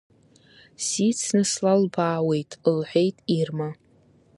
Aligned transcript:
Сицны 0.85 1.41
слалбаауеит,– 1.51 2.51
лҳәеит 2.77 3.17
Ирма. 3.39 3.69